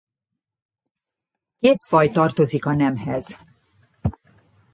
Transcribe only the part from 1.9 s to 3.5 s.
tartozik a nemhez.